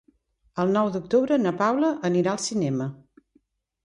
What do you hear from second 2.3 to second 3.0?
al cinema.